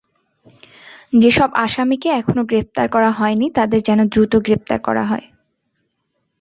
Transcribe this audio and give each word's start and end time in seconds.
যেসব 1.13 1.49
আসামিকে 1.65 2.09
এখনো 2.11 2.41
গ্রেপ্তার 2.45 2.87
করা 2.89 3.11
হয়নি, 3.11 3.45
তাদের 3.57 3.79
যেন 3.81 3.99
দ্রুত 4.13 4.33
গ্রেপ্তার 4.45 4.79
করা 4.79 5.03
হয়। 5.05 5.25